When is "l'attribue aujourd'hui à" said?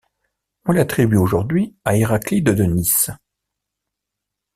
0.71-1.95